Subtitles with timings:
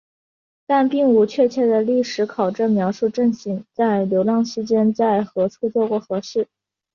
[0.65, 6.47] 但并无确切的历史考证描述正信在流浪期间在何处做过何事。